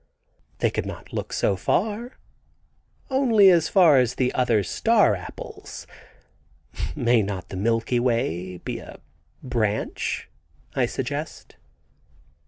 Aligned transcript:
"They 0.57 0.71
could 0.71 0.87
not 0.87 1.13
look 1.13 1.31
so 1.31 1.55
far. 1.55 2.13
Only 3.11 3.51
as 3.51 3.69
far 3.69 3.99
as 3.99 4.15
the 4.15 4.33
other 4.33 4.63
star 4.63 5.13
apples. 5.15 5.85
May 6.95 7.21
not 7.21 7.49
the 7.49 7.55
Milky 7.55 7.99
Way 7.99 8.57
be 8.57 8.79
a 8.79 8.99
branch?" 9.43 10.27
I 10.75 10.87
suggest. 10.87 11.55